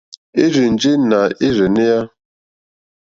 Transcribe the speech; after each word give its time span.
Érzènjé 0.43 0.91
nà 1.09 1.19
ɛ́rzɛ̀nɛ́á. 1.45 1.97